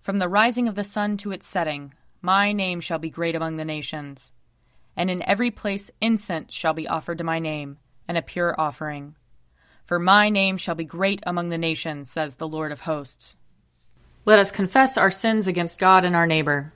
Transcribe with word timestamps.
From 0.00 0.18
the 0.18 0.28
rising 0.28 0.66
of 0.66 0.74
the 0.74 0.84
sun 0.84 1.18
to 1.18 1.32
its 1.32 1.46
setting, 1.46 1.92
my 2.22 2.52
name 2.52 2.80
shall 2.80 2.98
be 2.98 3.10
great 3.10 3.34
among 3.34 3.56
the 3.56 3.64
nations. 3.64 4.32
And 4.96 5.10
in 5.10 5.22
every 5.22 5.50
place 5.50 5.90
incense 6.00 6.54
shall 6.54 6.72
be 6.72 6.88
offered 6.88 7.18
to 7.18 7.24
my 7.24 7.38
name, 7.38 7.78
and 8.08 8.16
a 8.16 8.22
pure 8.22 8.54
offering. 8.58 9.14
For 9.84 9.98
my 9.98 10.30
name 10.30 10.56
shall 10.56 10.74
be 10.74 10.84
great 10.84 11.20
among 11.26 11.50
the 11.50 11.58
nations, 11.58 12.10
says 12.10 12.36
the 12.36 12.48
Lord 12.48 12.72
of 12.72 12.82
hosts. 12.82 13.36
Let 14.24 14.38
us 14.38 14.50
confess 14.50 14.96
our 14.96 15.10
sins 15.10 15.46
against 15.46 15.80
God 15.80 16.04
and 16.04 16.16
our 16.16 16.26
neighbor. 16.26 16.72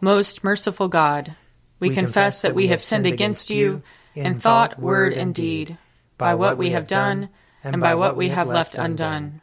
Most 0.00 0.42
merciful 0.42 0.88
God, 0.88 1.36
we, 1.78 1.90
we 1.90 1.94
confess 1.94 2.42
that 2.42 2.54
we 2.54 2.68
have 2.68 2.82
sinned 2.82 3.06
against 3.06 3.50
you 3.50 3.82
in 4.14 4.40
thought, 4.40 4.80
word, 4.80 5.12
and 5.12 5.34
deed, 5.34 5.78
by 6.18 6.34
what 6.34 6.58
we 6.58 6.70
have 6.70 6.86
done, 6.86 7.28
and 7.62 7.80
by 7.80 7.94
what 7.94 8.16
we 8.16 8.30
have 8.30 8.48
left 8.48 8.74
undone. 8.74 9.42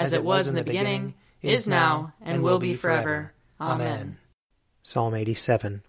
as 0.00 0.14
it 0.14 0.24
was 0.24 0.48
in 0.48 0.54
the 0.54 0.64
beginning, 0.64 1.14
is 1.42 1.68
now, 1.68 2.14
and 2.20 2.42
will 2.42 2.58
be 2.58 2.74
forever. 2.74 3.32
Amen. 3.60 4.16
Psalm 4.82 5.14
87 5.14 5.82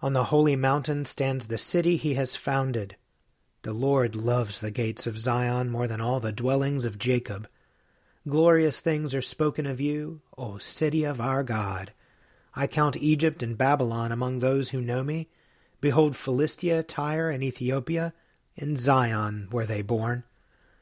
On 0.00 0.12
the 0.14 0.24
holy 0.24 0.56
mountain 0.56 1.04
stands 1.04 1.46
the 1.46 1.58
city 1.58 1.96
he 1.96 2.14
has 2.14 2.34
founded. 2.34 2.96
The 3.62 3.74
Lord 3.74 4.16
loves 4.16 4.60
the 4.60 4.70
gates 4.70 5.06
of 5.06 5.18
Zion 5.18 5.70
more 5.70 5.86
than 5.86 6.00
all 6.00 6.20
the 6.20 6.32
dwellings 6.32 6.84
of 6.84 6.98
Jacob. 6.98 7.48
Glorious 8.26 8.80
things 8.80 9.14
are 9.14 9.22
spoken 9.22 9.66
of 9.66 9.80
you, 9.80 10.22
O 10.38 10.58
city 10.58 11.04
of 11.04 11.20
our 11.20 11.42
God. 11.42 11.92
I 12.54 12.66
count 12.66 12.96
Egypt 12.96 13.42
and 13.42 13.58
Babylon 13.58 14.12
among 14.12 14.38
those 14.38 14.70
who 14.70 14.80
know 14.80 15.04
me. 15.04 15.28
Behold, 15.80 16.16
Philistia, 16.16 16.82
Tyre, 16.82 17.28
and 17.28 17.44
Ethiopia, 17.44 18.14
in 18.56 18.78
Zion 18.78 19.48
were 19.52 19.66
they 19.66 19.82
born. 19.82 20.24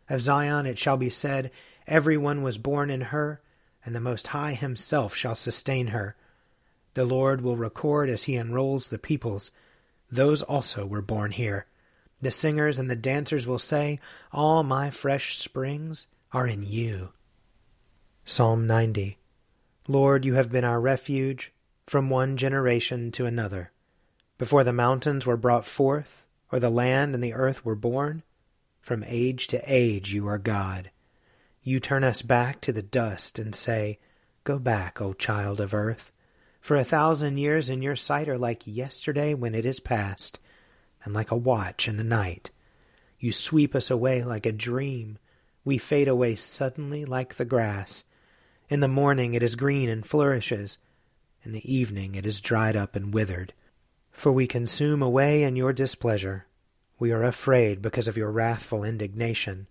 Of 0.08 0.20
Zion 0.20 0.66
it 0.66 0.78
shall 0.78 0.96
be 0.96 1.10
said, 1.10 1.50
Every 1.86 2.16
one 2.16 2.42
was 2.42 2.58
born 2.58 2.90
in 2.90 3.02
her, 3.02 3.40
and 3.84 3.94
the 3.94 4.00
Most 4.00 4.28
High 4.28 4.54
himself 4.54 5.14
shall 5.14 5.34
sustain 5.34 5.88
her. 5.88 6.16
The 6.94 7.04
Lord 7.04 7.40
will 7.40 7.56
record 7.56 8.08
as 8.08 8.24
he 8.24 8.36
enrolls 8.36 8.88
the 8.88 8.98
peoples. 8.98 9.50
Those 10.10 10.42
also 10.42 10.86
were 10.86 11.02
born 11.02 11.32
here. 11.32 11.66
The 12.22 12.30
singers 12.30 12.78
and 12.78 12.90
the 12.90 12.96
dancers 12.96 13.46
will 13.46 13.58
say, 13.58 13.98
All 14.32 14.62
my 14.62 14.90
fresh 14.90 15.36
springs 15.36 16.06
are 16.32 16.46
in 16.46 16.62
you. 16.62 17.10
Psalm 18.24 18.66
90 18.66 19.18
Lord, 19.86 20.24
you 20.24 20.34
have 20.34 20.50
been 20.50 20.64
our 20.64 20.80
refuge 20.80 21.52
from 21.86 22.08
one 22.08 22.38
generation 22.38 23.12
to 23.12 23.26
another. 23.26 23.70
Before 24.38 24.64
the 24.64 24.72
mountains 24.72 25.26
were 25.26 25.36
brought 25.36 25.66
forth, 25.66 26.26
or 26.50 26.58
the 26.58 26.70
land 26.70 27.14
and 27.14 27.22
the 27.22 27.34
earth 27.34 27.64
were 27.64 27.74
born, 27.74 28.22
from 28.80 29.04
age 29.06 29.46
to 29.48 29.62
age 29.66 30.14
you 30.14 30.26
are 30.26 30.38
God. 30.38 30.90
You 31.66 31.80
turn 31.80 32.04
us 32.04 32.20
back 32.20 32.60
to 32.60 32.72
the 32.72 32.82
dust 32.82 33.38
and 33.38 33.54
say, 33.54 33.98
Go 34.44 34.58
back, 34.58 35.00
O 35.00 35.14
child 35.14 35.62
of 35.62 35.72
earth. 35.72 36.12
For 36.60 36.76
a 36.76 36.84
thousand 36.84 37.38
years 37.38 37.70
in 37.70 37.80
your 37.80 37.96
sight 37.96 38.28
are 38.28 38.36
like 38.36 38.66
yesterday 38.66 39.32
when 39.32 39.54
it 39.54 39.64
is 39.64 39.80
past, 39.80 40.38
and 41.04 41.14
like 41.14 41.30
a 41.30 41.36
watch 41.36 41.88
in 41.88 41.96
the 41.96 42.04
night. 42.04 42.50
You 43.18 43.32
sweep 43.32 43.74
us 43.74 43.90
away 43.90 44.22
like 44.22 44.44
a 44.44 44.52
dream. 44.52 45.18
We 45.64 45.78
fade 45.78 46.06
away 46.06 46.36
suddenly 46.36 47.06
like 47.06 47.36
the 47.36 47.46
grass. 47.46 48.04
In 48.68 48.80
the 48.80 48.88
morning 48.88 49.32
it 49.32 49.42
is 49.42 49.56
green 49.56 49.88
and 49.88 50.04
flourishes. 50.04 50.76
In 51.44 51.52
the 51.52 51.74
evening 51.74 52.14
it 52.14 52.26
is 52.26 52.42
dried 52.42 52.76
up 52.76 52.94
and 52.94 53.14
withered. 53.14 53.54
For 54.12 54.30
we 54.30 54.46
consume 54.46 55.00
away 55.00 55.42
in 55.42 55.56
your 55.56 55.72
displeasure. 55.72 56.44
We 56.98 57.10
are 57.10 57.24
afraid 57.24 57.80
because 57.80 58.06
of 58.06 58.18
your 58.18 58.30
wrathful 58.30 58.84
indignation. 58.84 59.66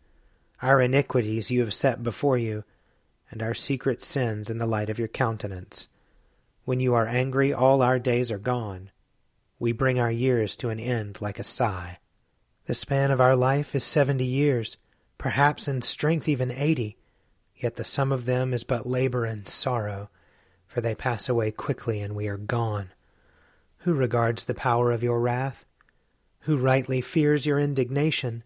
Our 0.64 0.80
iniquities 0.80 1.52
you 1.52 1.60
have 1.60 1.74
set 1.74 2.04
before 2.04 2.38
you, 2.38 2.64
and 3.30 3.44
our 3.44 3.54
secret 3.54 4.02
sins 4.02 4.50
in 4.50 4.60
the 4.60 4.66
light 4.66 4.90
of 4.90 4.98
your 4.98 5.10
countenance. 5.10 5.90
When 6.64 6.80
you 6.80 6.94
are 6.94 7.06
angry, 7.06 7.54
all 7.54 7.82
our 7.82 8.00
days 8.00 8.32
are 8.32 8.40
gone. 8.40 8.90
We 9.60 9.74
bring 9.74 10.00
our 10.00 10.10
years 10.10 10.56
to 10.58 10.70
an 10.70 10.80
end 10.80 11.20
like 11.20 11.38
a 11.38 11.44
sigh. 11.44 12.00
The 12.66 12.74
span 12.74 13.12
of 13.12 13.20
our 13.20 13.36
life 13.36 13.76
is 13.76 13.84
seventy 13.84 14.24
years, 14.24 14.78
perhaps 15.18 15.68
in 15.68 15.82
strength 15.82 16.30
even 16.30 16.50
eighty. 16.50 16.96
Yet 17.58 17.76
the 17.76 17.84
sum 17.84 18.14
of 18.14 18.24
them 18.24 18.54
is 18.54 18.64
but 18.64 18.86
labor 18.86 19.26
and 19.26 19.46
sorrow, 19.46 20.10
for 20.66 20.80
they 20.80 20.96
pass 20.96 21.28
away 21.28 21.52
quickly 21.52 22.00
and 22.00 22.16
we 22.16 22.30
are 22.30 22.38
gone. 22.38 22.94
Who 23.80 23.94
regards 23.94 24.46
the 24.46 24.54
power 24.54 24.94
of 24.94 25.04
your 25.04 25.20
wrath? 25.20 25.66
Who 26.44 26.56
rightly 26.56 27.02
fears 27.02 27.46
your 27.46 27.60
indignation? 27.60 28.44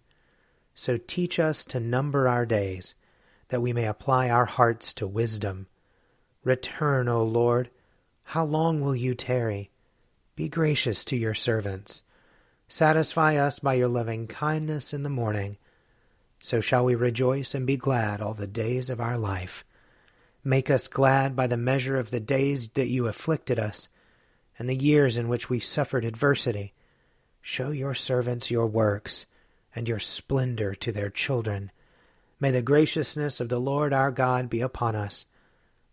So 0.77 0.95
teach 0.95 1.39
us 1.39 1.65
to 1.65 1.81
number 1.81 2.29
our 2.29 2.45
days, 2.45 2.95
that 3.49 3.61
we 3.61 3.73
may 3.73 3.85
apply 3.85 4.29
our 4.29 4.45
hearts 4.45 4.93
to 4.93 5.05
wisdom. 5.05 5.67
Return, 6.45 7.09
O 7.09 7.25
Lord. 7.25 7.69
How 8.23 8.45
long 8.45 8.79
will 8.79 8.95
you 8.95 9.13
tarry? 9.13 9.71
Be 10.37 10.47
gracious 10.47 11.03
to 11.05 11.17
your 11.17 11.33
servants. 11.33 12.03
Satisfy 12.69 13.35
us 13.35 13.59
by 13.59 13.73
your 13.73 13.89
loving 13.89 14.27
kindness 14.27 14.93
in 14.93 15.03
the 15.03 15.09
morning 15.09 15.57
so 16.39 16.61
shall 16.61 16.85
we 16.85 16.95
rejoice 16.95 17.55
and 17.55 17.65
be 17.65 17.77
glad 17.77 18.21
all 18.21 18.33
the 18.33 18.47
days 18.47 18.89
of 18.89 19.01
our 19.01 19.17
life. 19.17 19.65
Make 20.43 20.69
us 20.69 20.87
glad 20.87 21.35
by 21.35 21.47
the 21.47 21.57
measure 21.57 21.97
of 21.97 22.09
the 22.09 22.19
days 22.19 22.69
that 22.69 22.87
you 22.87 23.07
afflicted 23.07 23.59
us, 23.59 23.89
and 24.57 24.69
the 24.69 24.75
years 24.75 25.17
in 25.17 25.27
which 25.27 25.49
we 25.49 25.59
suffered 25.59 26.05
adversity. 26.05 26.73
Show 27.41 27.71
your 27.71 27.93
servants 27.93 28.49
your 28.51 28.67
works, 28.67 29.25
and 29.77 29.87
your 29.87 29.99
splendor 29.99 30.73
to 30.73 30.91
their 30.91 31.11
children. 31.11 31.71
May 32.39 32.49
the 32.49 32.63
graciousness 32.63 33.39
of 33.39 33.47
the 33.47 33.59
Lord 33.59 33.93
our 33.93 34.11
God 34.11 34.49
be 34.49 34.59
upon 34.59 34.95
us. 34.95 35.25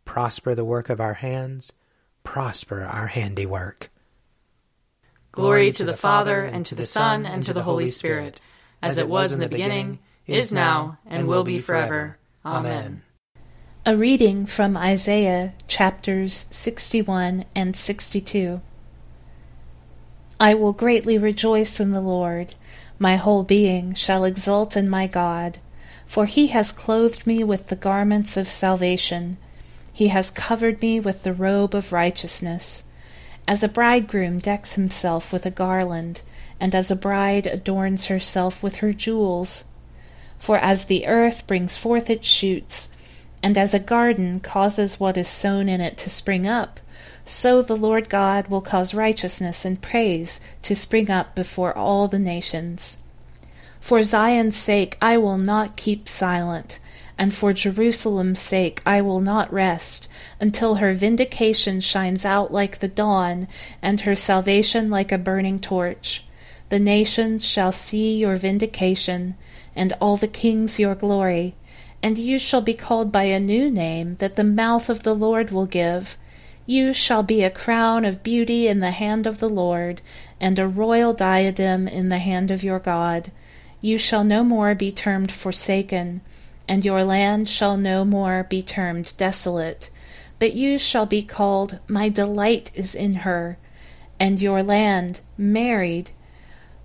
Prosper 0.04 0.54
the 0.54 0.64
work 0.64 0.88
of 0.88 1.00
our 1.00 1.14
hands, 1.14 1.72
prosper 2.22 2.82
our 2.82 3.08
handiwork. 3.08 3.90
Glory 5.32 5.70
to 5.72 5.84
the 5.84 5.96
Father, 5.96 6.44
and 6.44 6.64
to 6.66 6.74
the 6.74 6.86
Son, 6.86 7.26
and 7.26 7.42
to 7.42 7.52
the 7.52 7.64
Holy 7.64 7.88
Spirit, 7.88 8.40
as 8.80 8.98
it 8.98 9.08
was 9.08 9.32
in 9.32 9.40
the 9.40 9.48
beginning 9.48 9.98
is 10.26 10.52
now, 10.52 10.98
and 11.06 11.28
will 11.28 11.44
be 11.44 11.58
forever. 11.58 12.16
Amen. 12.44 13.02
A 13.84 13.96
reading 13.96 14.46
from 14.46 14.76
Isaiah 14.78 15.52
chapters 15.68 16.46
61 16.50 17.44
and 17.54 17.76
62. 17.76 18.62
I 20.40 20.54
will 20.54 20.72
greatly 20.72 21.18
rejoice 21.18 21.80
in 21.80 21.92
the 21.92 22.00
Lord. 22.00 22.54
My 23.04 23.16
whole 23.16 23.42
being 23.42 23.92
shall 23.92 24.24
exult 24.24 24.78
in 24.78 24.88
my 24.88 25.06
God. 25.06 25.58
For 26.06 26.24
he 26.24 26.46
has 26.46 26.72
clothed 26.72 27.26
me 27.26 27.44
with 27.44 27.66
the 27.66 27.76
garments 27.76 28.38
of 28.38 28.48
salvation. 28.48 29.36
He 29.92 30.08
has 30.08 30.30
covered 30.30 30.80
me 30.80 31.00
with 31.00 31.22
the 31.22 31.34
robe 31.34 31.74
of 31.74 31.92
righteousness. 31.92 32.84
As 33.46 33.62
a 33.62 33.68
bridegroom 33.68 34.38
decks 34.38 34.72
himself 34.72 35.34
with 35.34 35.44
a 35.44 35.50
garland, 35.50 36.22
and 36.58 36.74
as 36.74 36.90
a 36.90 36.96
bride 36.96 37.46
adorns 37.46 38.06
herself 38.06 38.62
with 38.62 38.76
her 38.76 38.94
jewels. 38.94 39.64
For 40.38 40.56
as 40.56 40.86
the 40.86 41.06
earth 41.06 41.46
brings 41.46 41.76
forth 41.76 42.08
its 42.08 42.26
shoots, 42.26 42.88
and 43.42 43.58
as 43.58 43.74
a 43.74 43.78
garden 43.78 44.40
causes 44.40 44.98
what 44.98 45.18
is 45.18 45.28
sown 45.28 45.68
in 45.68 45.82
it 45.82 45.98
to 45.98 46.08
spring 46.08 46.46
up, 46.46 46.80
so 47.26 47.62
the 47.62 47.76
Lord 47.76 48.08
God 48.08 48.48
will 48.48 48.60
cause 48.60 48.94
righteousness 48.94 49.64
and 49.64 49.80
praise 49.80 50.40
to 50.62 50.76
spring 50.76 51.10
up 51.10 51.34
before 51.34 51.76
all 51.76 52.08
the 52.08 52.18
nations. 52.18 52.98
For 53.80 54.02
Zion's 54.02 54.56
sake 54.56 54.96
I 55.00 55.18
will 55.18 55.38
not 55.38 55.76
keep 55.76 56.08
silent, 56.08 56.78
and 57.18 57.34
for 57.34 57.52
Jerusalem's 57.52 58.40
sake 58.40 58.82
I 58.84 59.00
will 59.00 59.20
not 59.20 59.52
rest, 59.52 60.08
until 60.40 60.76
her 60.76 60.94
vindication 60.94 61.80
shines 61.80 62.24
out 62.24 62.52
like 62.52 62.78
the 62.78 62.88
dawn, 62.88 63.46
and 63.82 64.00
her 64.00 64.14
salvation 64.14 64.90
like 64.90 65.12
a 65.12 65.18
burning 65.18 65.60
torch. 65.60 66.24
The 66.70 66.78
nations 66.78 67.46
shall 67.46 67.72
see 67.72 68.16
your 68.16 68.36
vindication, 68.36 69.36
and 69.76 69.92
all 70.00 70.16
the 70.16 70.28
kings 70.28 70.78
your 70.78 70.94
glory. 70.94 71.54
And 72.02 72.18
you 72.18 72.38
shall 72.38 72.60
be 72.60 72.74
called 72.74 73.12
by 73.12 73.24
a 73.24 73.40
new 73.40 73.70
name 73.70 74.16
that 74.16 74.36
the 74.36 74.44
mouth 74.44 74.88
of 74.88 75.02
the 75.02 75.14
Lord 75.14 75.50
will 75.50 75.66
give. 75.66 76.16
You 76.66 76.94
shall 76.94 77.22
be 77.22 77.42
a 77.42 77.50
crown 77.50 78.06
of 78.06 78.22
beauty 78.22 78.68
in 78.68 78.80
the 78.80 78.90
hand 78.90 79.26
of 79.26 79.38
the 79.38 79.50
Lord, 79.50 80.00
and 80.40 80.58
a 80.58 80.66
royal 80.66 81.12
diadem 81.12 81.86
in 81.86 82.08
the 82.08 82.18
hand 82.18 82.50
of 82.50 82.62
your 82.62 82.78
God. 82.78 83.30
You 83.82 83.98
shall 83.98 84.24
no 84.24 84.42
more 84.42 84.74
be 84.74 84.90
termed 84.90 85.30
forsaken, 85.30 86.22
and 86.66 86.82
your 86.82 87.04
land 87.04 87.50
shall 87.50 87.76
no 87.76 88.02
more 88.02 88.46
be 88.48 88.62
termed 88.62 89.12
desolate, 89.18 89.90
but 90.38 90.54
you 90.54 90.78
shall 90.78 91.04
be 91.04 91.22
called, 91.22 91.80
My 91.86 92.08
delight 92.08 92.70
is 92.74 92.94
in 92.94 93.16
her, 93.16 93.58
and 94.18 94.40
your 94.40 94.62
land, 94.62 95.20
married. 95.36 96.12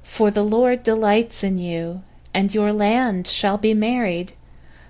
For 0.03 0.29
the 0.29 0.43
Lord 0.43 0.83
delights 0.83 1.41
in 1.41 1.57
you, 1.57 2.03
and 2.33 2.53
your 2.53 2.73
land 2.73 3.27
shall 3.27 3.57
be 3.57 3.73
married. 3.73 4.33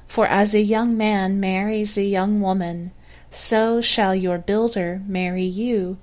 For 0.08 0.26
as 0.26 0.56
a 0.56 0.62
young 0.62 0.98
man 0.98 1.40
marries 1.40 1.96
a 1.96 2.04
young 2.04 2.42
woman, 2.42 2.92
so 3.32 3.82
shall 3.82 4.16
your 4.16 4.38
builder 4.38 5.02
marry 5.06 5.46
you. 5.46 5.98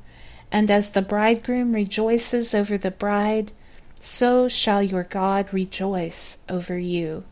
And 0.51 0.71
as 0.71 0.91
the 0.91 1.03
bridegroom 1.03 1.73
rejoices 1.73 2.55
over 2.55 2.79
the 2.79 2.91
bride, 2.91 3.53
so 4.01 4.49
shall 4.49 4.83
your 4.83 5.05
God 5.05 5.53
rejoice 5.53 6.39
over 6.49 6.79
you. 6.79 7.25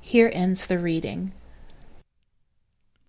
Here 0.00 0.30
ends 0.32 0.66
the 0.66 0.78
reading. 0.78 1.32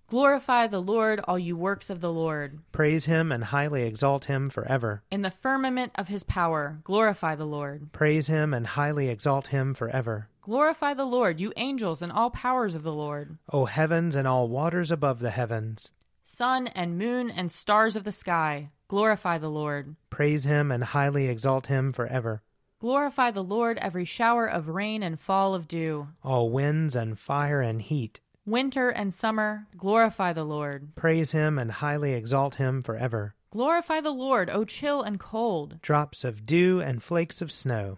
Glorify 0.09 0.67
the 0.67 0.81
Lord, 0.81 1.19
all 1.27 1.37
you 1.37 1.57
works 1.57 1.89
of 1.89 1.99
the 1.99 2.11
Lord. 2.11 2.59
Praise 2.71 3.05
him 3.05 3.29
and 3.29 3.43
highly 3.43 3.83
exalt 3.83 4.25
him 4.25 4.49
forever. 4.49 5.03
In 5.11 5.21
the 5.21 5.31
firmament 5.31 5.91
of 5.95 6.07
his 6.07 6.23
power, 6.23 6.79
glorify 6.85 7.35
the 7.35 7.45
Lord. 7.45 7.91
Praise 7.91 8.27
him 8.27 8.53
and 8.53 8.67
highly 8.67 9.09
exalt 9.09 9.47
him 9.47 9.73
forever. 9.73 10.29
Glorify 10.47 10.94
the 10.94 11.03
Lord, 11.03 11.41
you 11.41 11.51
angels 11.57 12.01
and 12.01 12.09
all 12.09 12.29
powers 12.29 12.73
of 12.73 12.81
the 12.81 12.94
Lord. 12.94 13.38
O 13.51 13.65
heavens 13.65 14.15
and 14.15 14.25
all 14.25 14.47
waters 14.47 14.91
above 14.91 15.19
the 15.19 15.31
heavens. 15.31 15.91
Sun 16.23 16.67
and 16.67 16.97
moon 16.97 17.29
and 17.29 17.51
stars 17.51 17.97
of 17.97 18.05
the 18.05 18.13
sky, 18.13 18.69
glorify 18.88 19.38
the 19.38 19.49
Lord. 19.49 19.97
Praise 20.09 20.45
him 20.45 20.71
and 20.71 20.85
highly 20.85 21.27
exalt 21.27 21.67
him 21.67 21.91
forever. 21.91 22.44
Glorify 22.79 23.29
the 23.29 23.44
Lord, 23.44 23.77
every 23.79 24.05
shower 24.05 24.45
of 24.45 24.69
rain 24.69 25.03
and 25.03 25.19
fall 25.19 25.53
of 25.53 25.67
dew. 25.67 26.07
All 26.23 26.50
winds 26.50 26.95
and 26.95 27.19
fire 27.19 27.59
and 27.59 27.81
heat. 27.81 28.21
Winter 28.45 28.88
and 28.88 29.13
summer, 29.13 29.67
glorify 29.75 30.31
the 30.31 30.45
Lord. 30.45 30.95
Praise 30.95 31.33
him 31.33 31.59
and 31.59 31.73
highly 31.73 32.13
exalt 32.13 32.55
him 32.55 32.81
forever. 32.81 33.35
Glorify 33.51 34.00
the 34.00 34.11
Lord, 34.11 34.50
O 34.50 34.63
chill 34.63 35.01
and 35.01 35.19
cold. 35.19 35.81
Drops 35.81 36.23
of 36.23 36.45
dew 36.45 36.79
and 36.79 37.03
flakes 37.03 37.41
of 37.41 37.51
snow. 37.51 37.97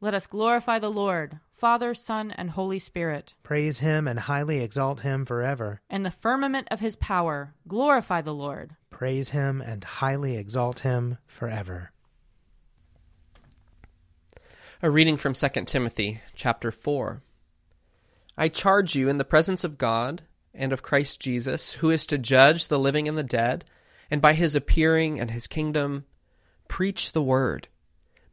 Let 0.00 0.14
us 0.14 0.28
glorify 0.28 0.78
the 0.78 0.92
Lord, 0.92 1.40
Father, 1.56 1.92
Son, 1.92 2.30
and 2.30 2.50
Holy 2.50 2.78
Spirit. 2.78 3.34
Praise 3.42 3.80
him 3.80 4.06
and 4.06 4.20
highly 4.20 4.60
exalt 4.60 5.00
him 5.00 5.24
forever. 5.24 5.80
In 5.90 6.04
the 6.04 6.10
firmament 6.12 6.68
of 6.70 6.78
his 6.78 6.94
power, 6.94 7.52
glorify 7.66 8.22
the 8.22 8.34
Lord. 8.34 8.76
Praise 8.90 9.30
him 9.30 9.60
and 9.60 9.82
highly 9.82 10.36
exalt 10.36 10.80
him 10.80 11.18
forever. 11.26 11.90
A 14.82 14.88
reading 14.88 15.16
from 15.16 15.34
2 15.34 15.48
Timothy 15.64 16.20
chapter 16.36 16.70
4. 16.70 17.20
I 18.36 18.48
charge 18.48 18.94
you 18.94 19.08
in 19.08 19.18
the 19.18 19.24
presence 19.24 19.64
of 19.64 19.78
God 19.78 20.22
and 20.54 20.72
of 20.72 20.80
Christ 20.80 21.18
Jesus, 21.18 21.72
who 21.72 21.90
is 21.90 22.06
to 22.06 22.18
judge 22.18 22.68
the 22.68 22.78
living 22.78 23.08
and 23.08 23.18
the 23.18 23.24
dead, 23.24 23.64
and 24.12 24.22
by 24.22 24.34
his 24.34 24.54
appearing 24.54 25.18
and 25.18 25.32
his 25.32 25.48
kingdom, 25.48 26.04
preach 26.68 27.10
the 27.10 27.22
word. 27.22 27.66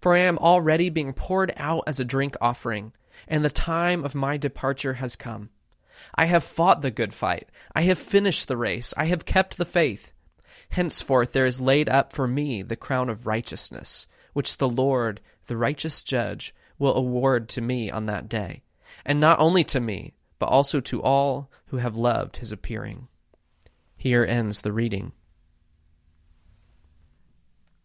For 0.00 0.14
I 0.14 0.20
am 0.20 0.38
already 0.38 0.90
being 0.90 1.12
poured 1.12 1.52
out 1.56 1.84
as 1.86 2.00
a 2.00 2.04
drink 2.04 2.36
offering, 2.40 2.92
and 3.28 3.44
the 3.44 3.50
time 3.50 4.04
of 4.04 4.14
my 4.14 4.36
departure 4.36 4.94
has 4.94 5.16
come. 5.16 5.50
I 6.14 6.26
have 6.26 6.44
fought 6.44 6.82
the 6.82 6.90
good 6.90 7.14
fight. 7.14 7.48
I 7.74 7.82
have 7.82 7.98
finished 7.98 8.48
the 8.48 8.56
race. 8.56 8.92
I 8.96 9.06
have 9.06 9.24
kept 9.24 9.56
the 9.56 9.64
faith. 9.64 10.12
Henceforth 10.70 11.32
there 11.32 11.46
is 11.46 11.60
laid 11.60 11.88
up 11.88 12.12
for 12.12 12.26
me 12.26 12.62
the 12.62 12.76
crown 12.76 13.08
of 13.08 13.26
righteousness, 13.26 14.06
which 14.32 14.58
the 14.58 14.68
Lord, 14.68 15.20
the 15.46 15.56
righteous 15.56 16.02
judge, 16.02 16.54
will 16.78 16.94
award 16.94 17.48
to 17.50 17.60
me 17.60 17.90
on 17.90 18.06
that 18.06 18.28
day, 18.28 18.62
and 19.04 19.20
not 19.20 19.38
only 19.40 19.64
to 19.64 19.80
me, 19.80 20.14
but 20.38 20.46
also 20.46 20.80
to 20.80 21.02
all 21.02 21.50
who 21.66 21.78
have 21.78 21.96
loved 21.96 22.36
his 22.36 22.52
appearing. 22.52 23.08
Here 23.96 24.24
ends 24.24 24.60
the 24.60 24.72
reading. 24.72 25.12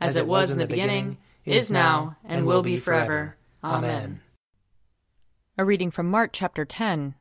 as 0.00 0.16
it 0.16 0.26
was 0.26 0.50
in 0.50 0.58
the 0.58 0.66
beginning, 0.66 1.18
is 1.44 1.70
now, 1.70 2.16
and 2.24 2.46
will 2.46 2.62
be 2.62 2.76
forever. 2.78 3.36
Amen. 3.62 4.20
A 5.58 5.64
reading 5.64 5.90
from 5.90 6.10
Mark 6.10 6.30
chapter 6.32 6.64
10. 6.64 7.14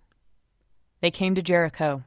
They 1.02 1.12
came 1.12 1.36
to 1.36 1.42
Jericho. 1.42 2.04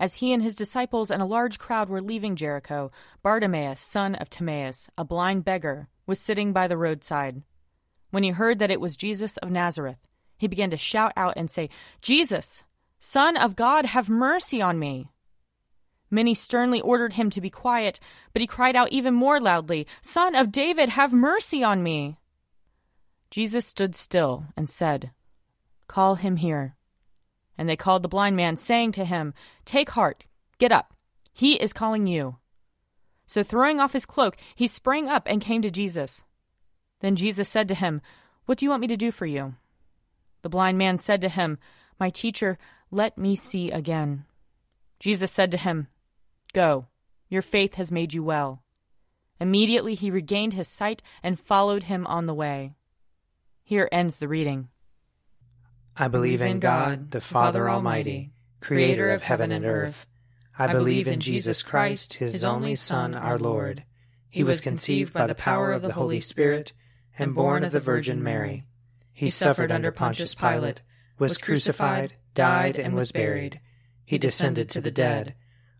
As 0.00 0.14
he 0.14 0.32
and 0.32 0.42
his 0.42 0.56
disciples 0.56 1.10
and 1.10 1.22
a 1.22 1.26
large 1.26 1.58
crowd 1.58 1.88
were 1.88 2.00
leaving 2.00 2.34
Jericho, 2.34 2.90
Bartimaeus, 3.22 3.80
son 3.80 4.16
of 4.16 4.28
Timaeus, 4.28 4.90
a 4.98 5.04
blind 5.04 5.44
beggar, 5.44 5.88
was 6.06 6.18
sitting 6.18 6.52
by 6.52 6.66
the 6.66 6.76
roadside. 6.76 7.42
When 8.10 8.24
he 8.24 8.30
heard 8.30 8.58
that 8.58 8.70
it 8.70 8.80
was 8.80 8.96
Jesus 8.96 9.36
of 9.36 9.50
Nazareth, 9.50 9.98
he 10.36 10.48
began 10.48 10.70
to 10.70 10.76
shout 10.76 11.12
out 11.16 11.34
and 11.36 11.48
say, 11.48 11.70
Jesus, 12.00 12.64
Son 12.98 13.36
of 13.36 13.54
God, 13.54 13.86
have 13.86 14.08
mercy 14.08 14.60
on 14.60 14.78
me. 14.78 15.11
Many 16.14 16.34
sternly 16.34 16.82
ordered 16.82 17.14
him 17.14 17.30
to 17.30 17.40
be 17.40 17.48
quiet, 17.48 17.98
but 18.34 18.42
he 18.42 18.46
cried 18.46 18.76
out 18.76 18.92
even 18.92 19.14
more 19.14 19.40
loudly, 19.40 19.86
Son 20.02 20.34
of 20.34 20.52
David, 20.52 20.90
have 20.90 21.14
mercy 21.14 21.64
on 21.64 21.82
me. 21.82 22.18
Jesus 23.30 23.64
stood 23.64 23.94
still 23.94 24.44
and 24.54 24.68
said, 24.68 25.12
Call 25.88 26.16
him 26.16 26.36
here. 26.36 26.76
And 27.56 27.66
they 27.66 27.76
called 27.76 28.02
the 28.02 28.10
blind 28.10 28.36
man, 28.36 28.58
saying 28.58 28.92
to 28.92 29.06
him, 29.06 29.32
Take 29.64 29.88
heart, 29.88 30.26
get 30.58 30.70
up, 30.70 30.92
he 31.32 31.54
is 31.54 31.72
calling 31.72 32.06
you. 32.06 32.36
So 33.26 33.42
throwing 33.42 33.80
off 33.80 33.94
his 33.94 34.04
cloak, 34.04 34.36
he 34.54 34.66
sprang 34.66 35.08
up 35.08 35.22
and 35.26 35.40
came 35.40 35.62
to 35.62 35.70
Jesus. 35.70 36.22
Then 37.00 37.16
Jesus 37.16 37.48
said 37.48 37.68
to 37.68 37.74
him, 37.74 38.02
What 38.44 38.58
do 38.58 38.66
you 38.66 38.70
want 38.70 38.82
me 38.82 38.88
to 38.88 38.98
do 38.98 39.10
for 39.12 39.24
you? 39.24 39.54
The 40.42 40.50
blind 40.50 40.76
man 40.76 40.98
said 40.98 41.22
to 41.22 41.30
him, 41.30 41.56
My 41.98 42.10
teacher, 42.10 42.58
let 42.90 43.16
me 43.16 43.34
see 43.34 43.70
again. 43.70 44.26
Jesus 45.00 45.32
said 45.32 45.50
to 45.52 45.56
him, 45.56 45.88
Go, 46.52 46.86
your 47.28 47.42
faith 47.42 47.74
has 47.74 47.90
made 47.90 48.12
you 48.12 48.22
well. 48.22 48.62
Immediately 49.40 49.94
he 49.94 50.10
regained 50.10 50.52
his 50.52 50.68
sight 50.68 51.02
and 51.22 51.40
followed 51.40 51.84
him 51.84 52.06
on 52.06 52.26
the 52.26 52.34
way. 52.34 52.74
Here 53.64 53.88
ends 53.90 54.18
the 54.18 54.28
reading. 54.28 54.68
I 55.96 56.08
believe 56.08 56.40
in 56.40 56.60
God, 56.60 57.10
the 57.10 57.20
Father 57.20 57.68
Almighty, 57.68 58.32
creator 58.60 59.10
of 59.10 59.22
heaven 59.22 59.50
and 59.50 59.64
earth. 59.64 60.06
I 60.58 60.72
believe 60.72 61.08
in 61.08 61.20
Jesus 61.20 61.62
Christ, 61.62 62.14
his 62.14 62.44
only 62.44 62.74
Son, 62.74 63.14
our 63.14 63.38
Lord. 63.38 63.84
He 64.28 64.44
was 64.44 64.60
conceived 64.60 65.12
by 65.12 65.26
the 65.26 65.34
power 65.34 65.72
of 65.72 65.82
the 65.82 65.92
Holy 65.92 66.20
Spirit 66.20 66.72
and 67.18 67.34
born 67.34 67.64
of 67.64 67.72
the 67.72 67.80
Virgin 67.80 68.22
Mary. 68.22 68.64
He 69.12 69.30
suffered 69.30 69.72
under 69.72 69.92
Pontius 69.92 70.34
Pilate, 70.34 70.82
was 71.18 71.36
crucified, 71.38 72.16
died, 72.34 72.76
and 72.76 72.94
was 72.94 73.12
buried. 73.12 73.60
He 74.04 74.18
descended 74.18 74.68
to 74.70 74.80
the 74.80 74.90
dead. 74.90 75.34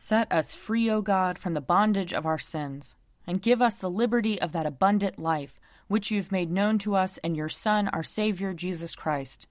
Set 0.00 0.30
us 0.32 0.54
free, 0.54 0.88
O 0.88 1.02
God, 1.02 1.38
from 1.38 1.54
the 1.54 1.60
bondage 1.60 2.14
of 2.14 2.24
our 2.24 2.38
sins, 2.38 2.94
and 3.26 3.42
give 3.42 3.60
us 3.60 3.78
the 3.78 3.90
liberty 3.90 4.40
of 4.40 4.52
that 4.52 4.64
abundant 4.64 5.18
life 5.18 5.58
which 5.88 6.10
you've 6.10 6.30
made 6.30 6.50
known 6.50 6.78
to 6.78 6.94
us 6.94 7.18
in 7.18 7.34
your 7.34 7.48
Son, 7.48 7.88
our 7.88 8.04
Savior, 8.04 8.54
Jesus 8.54 8.94
Christ 8.94 9.48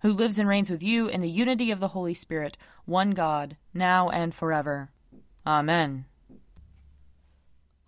who 0.00 0.12
lives 0.12 0.38
and 0.38 0.48
reigns 0.48 0.70
with 0.70 0.82
you 0.82 1.08
in 1.08 1.20
the 1.20 1.30
unity 1.30 1.70
of 1.70 1.80
the 1.80 1.88
Holy 1.88 2.14
Spirit, 2.14 2.56
one 2.84 3.10
God, 3.12 3.56
now 3.74 4.08
and 4.08 4.34
forever. 4.34 4.90
Amen. 5.46 6.04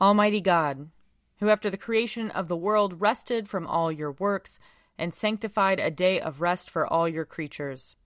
Almighty 0.00 0.40
God, 0.40 0.88
who 1.38 1.50
after 1.50 1.70
the 1.70 1.76
creation 1.76 2.30
of 2.30 2.48
the 2.48 2.56
world 2.56 3.00
rested 3.00 3.48
from 3.48 3.66
all 3.66 3.92
your 3.92 4.12
works 4.12 4.58
and 4.98 5.14
sanctified 5.14 5.78
a 5.78 5.90
day 5.90 6.20
of 6.20 6.40
rest 6.40 6.68
for 6.68 6.86
all 6.86 7.08
your 7.08 7.24
creatures, 7.24 7.96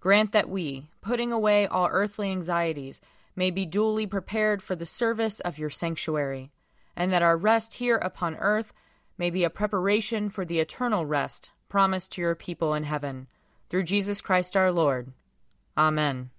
grant 0.00 0.32
that 0.32 0.48
we, 0.48 0.88
putting 1.00 1.32
away 1.32 1.66
all 1.66 1.88
earthly 1.90 2.30
anxieties, 2.30 3.00
may 3.36 3.50
be 3.50 3.66
duly 3.66 4.06
prepared 4.06 4.62
for 4.62 4.76
the 4.76 4.86
service 4.86 5.40
of 5.40 5.58
your 5.58 5.70
sanctuary, 5.70 6.52
and 6.96 7.12
that 7.12 7.22
our 7.22 7.36
rest 7.36 7.74
here 7.74 7.96
upon 7.96 8.36
earth 8.36 8.72
may 9.18 9.30
be 9.30 9.44
a 9.44 9.50
preparation 9.50 10.30
for 10.30 10.44
the 10.44 10.60
eternal 10.60 11.06
rest 11.06 11.50
promised 11.68 12.12
to 12.12 12.20
your 12.20 12.34
people 12.34 12.74
in 12.74 12.84
heaven 12.84 13.26
through 13.68 13.82
Jesus 13.82 14.20
Christ 14.20 14.56
our 14.56 14.70
Lord. 14.70 15.12
Amen. 15.76 16.30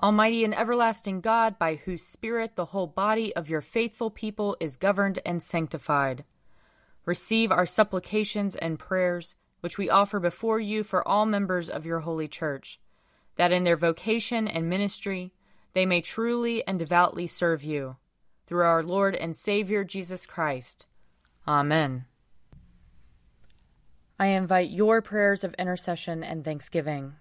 Almighty 0.00 0.44
and 0.44 0.56
everlasting 0.56 1.20
God, 1.20 1.58
by 1.58 1.74
whose 1.74 2.06
Spirit 2.06 2.54
the 2.54 2.66
whole 2.66 2.86
body 2.86 3.34
of 3.34 3.50
your 3.50 3.60
faithful 3.60 4.10
people 4.10 4.56
is 4.60 4.76
governed 4.76 5.18
and 5.26 5.42
sanctified, 5.42 6.24
receive 7.04 7.50
our 7.50 7.66
supplications 7.66 8.54
and 8.54 8.78
prayers, 8.78 9.34
which 9.60 9.76
we 9.76 9.90
offer 9.90 10.20
before 10.20 10.60
you 10.60 10.84
for 10.84 11.06
all 11.06 11.26
members 11.26 11.68
of 11.68 11.84
your 11.84 12.00
holy 12.00 12.28
church, 12.28 12.78
that 13.38 13.52
in 13.52 13.64
their 13.64 13.76
vocation 13.76 14.46
and 14.46 14.68
ministry 14.68 15.32
they 15.72 15.86
may 15.86 16.00
truly 16.00 16.66
and 16.66 16.78
devoutly 16.78 17.26
serve 17.26 17.62
you. 17.62 17.96
Through 18.46 18.64
our 18.64 18.82
Lord 18.82 19.14
and 19.14 19.36
Savior 19.36 19.84
Jesus 19.84 20.26
Christ. 20.26 20.86
Amen. 21.46 22.06
I 24.18 24.26
invite 24.28 24.70
your 24.70 25.00
prayers 25.02 25.44
of 25.44 25.54
intercession 25.54 26.24
and 26.24 26.44
thanksgiving. 26.44 27.14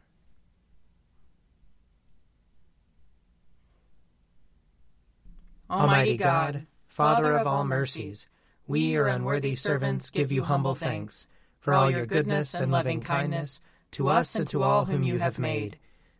Almighty 5.69 6.17
God, 6.17 6.65
Father 6.87 7.37
of 7.37 7.45
all 7.45 7.65
mercies, 7.65 8.25
we, 8.65 8.79
your 8.93 9.07
unworthy 9.07 9.53
servants, 9.53 10.09
give 10.09 10.31
you 10.31 10.43
humble 10.43 10.75
thanks 10.75 11.27
for 11.59 11.73
all 11.73 11.91
your 11.91 12.05
goodness 12.05 12.53
and 12.55 12.71
loving 12.71 13.01
kindness 13.01 13.61
to 13.91 14.07
us 14.07 14.35
and 14.35 14.47
to 14.47 14.63
all 14.63 14.85
whom 14.85 15.03
you 15.03 15.19
have 15.19 15.37
made. 15.37 15.77